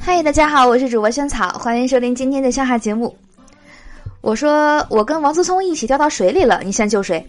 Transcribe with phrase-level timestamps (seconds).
[0.00, 3.14] 嗨，大家好，我是主播萱草，欢迎收听今天的笑话节目。
[4.20, 7.24] 我说我跟王思聪一起掉到水里了，你先救谁？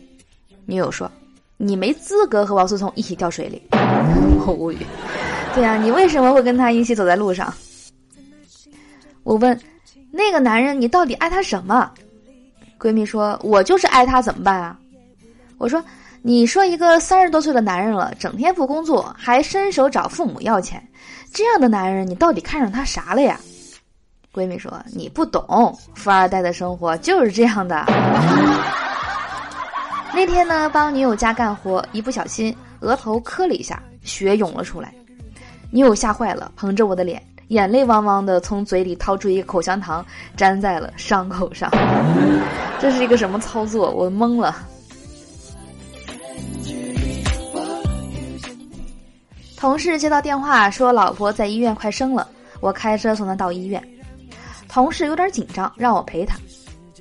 [0.66, 1.12] 女友说
[1.58, 3.62] 你没资格和王思聪一起掉水里。
[4.46, 4.78] 我无语。
[5.54, 7.54] 对呀，你为什么会跟他一起走在路上？
[9.24, 9.60] 我问
[10.12, 11.92] 那个男人，你到底爱他什么？
[12.80, 14.80] 闺蜜说，我就是爱他，怎么办啊？
[15.58, 15.84] 我说。
[16.28, 20.86] 你说一个三十多岁的男人了，整天不工作，还伸手找父母要钱，
[21.34, 23.40] 这样的男人你到底看上他啥了呀？
[24.34, 27.86] 闺蜜说你不懂，富二代的生活就是这样的。
[30.14, 34.94] 那天呢，帮女友家干活，一不小心额头磕了一下，血涌了出来，
[35.72, 40.06] 女友吓坏了，捧着我的脸，眼泪汪汪的从嘴里掏出一个口香糖，
[40.36, 41.72] 粘在了伤口上。
[42.82, 43.90] 这是一个什么操作？
[43.92, 44.54] 我懵了。
[49.58, 52.28] 同事接到电话说老婆在医院快生了，
[52.60, 53.84] 我开车送她到医院。
[54.68, 56.38] 同事有点紧张，让我陪他。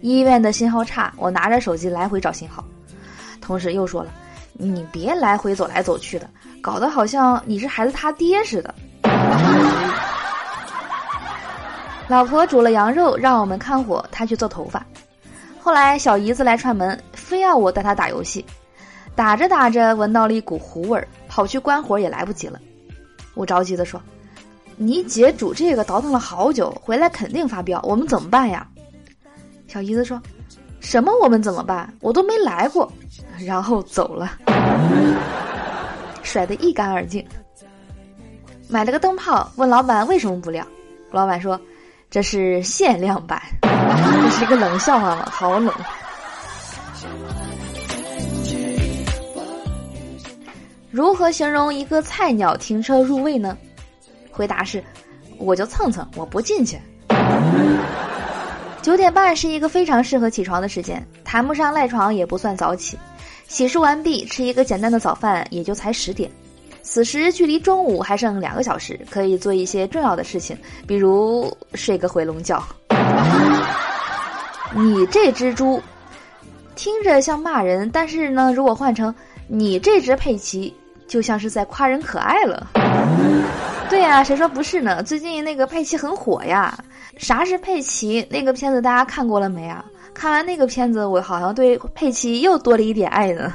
[0.01, 2.65] 医院的信号差，我拿着手机来回找信号。
[3.41, 4.11] 同事又说了
[4.55, 6.29] ：“你别来回走来走去的，
[6.63, 8.75] 搞得好像你是孩子他爹似的。
[12.09, 14.85] ”老婆煮了羊肉让我们看火，她去做头发。
[15.61, 18.45] 后来小姨子来串门，非要我带她打游戏。
[19.17, 22.61] 打着打着，闻到了一股糊味儿，跑去关火也来不及了。
[23.35, 24.01] 我着急的说
[24.77, 28.69] ：“你姐煮这个倒腾了好久，回来肯定发飙，我们怎么办呀？”
[29.67, 30.21] 小姨子说
[30.81, 31.93] ：“什么我们怎么办？
[32.01, 32.93] 我都没来过。”
[33.41, 34.39] 然后走了，
[36.23, 37.27] 甩得一干二净。
[38.69, 40.67] 买了个灯泡，问老板为什么不亮，
[41.11, 41.59] 老板说
[42.11, 45.27] ：“这是限量版。”这是一个冷笑话吗？
[45.31, 45.73] 好冷。
[50.97, 53.55] 如何形容一个菜鸟停车入位呢？
[54.33, 54.83] 回答是：
[55.37, 56.81] 我就蹭蹭，我不进去。
[58.81, 62.99] 九点半是一个非常适合起床的时间，谈不上赖床，也不算早起。
[63.47, 66.31] 洗漱完毕，吃一个简单的早饭，也就才十点。
[66.81, 70.57] 此时距离中午还剩两个小时，可以做一些重要的事情，
[70.87, 72.65] 比如睡个回笼觉。
[74.75, 75.79] 你这只猪，
[76.75, 79.15] 听着像骂人，但是呢，如果换成
[79.47, 80.75] 你这只佩奇。
[81.07, 82.67] 就像是在夸人可爱了，
[83.89, 85.03] 对呀，谁说不是呢？
[85.03, 86.77] 最近那个佩奇很火呀。
[87.19, 88.27] 啥是佩奇？
[88.29, 89.83] 那个片子大家看过了没啊？
[90.13, 93.55] 看完那个片子，我好像对佩奇又多了一点爱呢。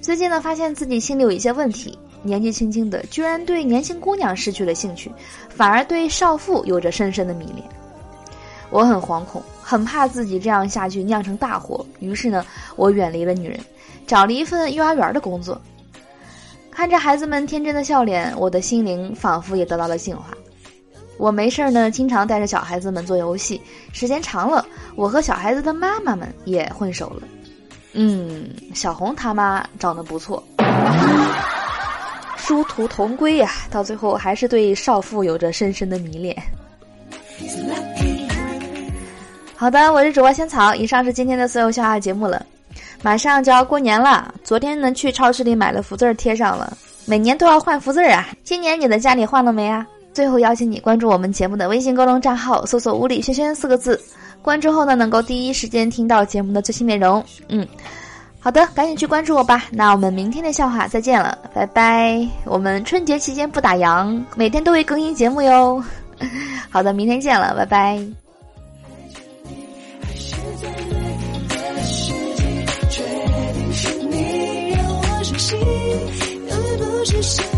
[0.00, 5.12] 最近呢，发现自己心里有一些问题，年纪轻轻的居然对年轻姑娘失去了兴趣，
[5.50, 7.62] 反而对少妇有着深深的迷恋。
[8.70, 12.46] 我很惶恐，很怕自己这样下去酿成大祸，于是呢，
[12.76, 13.60] 我远离了女人。
[14.08, 15.60] 找了一份幼儿园的工作，
[16.70, 20.28] 看着孩子们天真的笑脸，我的心灵仿佛也得到了净化。
[21.18, 23.60] 我没事儿呢，经常带着小孩子们做游戏，
[23.92, 27.22] 时间长了，我和小孩子的妈妈们也混熟了。
[27.92, 30.42] 嗯，小红他妈长得不错，
[32.38, 36.34] 殊途同归呀，到最后还是对少妇有着深深的迷恋。
[39.54, 42.46] 好的，我是主播仙草，以上是今天的所有笑话节目了。
[43.02, 46.76] 马上就要过年了，昨天呢去超市里买了福字儿贴上了。
[47.06, 49.86] 每年都要换福字儿啊，今年你的家里换了没啊？
[50.12, 54.00] 最后邀请你关注我们节目的微信公众账号，搜索“屋里轩轩”四个字，
[54.42, 57.24] 关注后呢能够第一时间听到节目的最新内容。
[57.48, 57.66] 嗯，
[58.40, 59.64] 好的，赶紧去关注我吧。
[59.70, 62.26] 那我们明天的笑话再见了，拜拜。
[62.44, 65.82] 我们春节期间不打烊，每天都会更新节目哟。
[66.68, 68.27] 好的，明天见了，拜拜。
[75.38, 77.57] 心又不是谁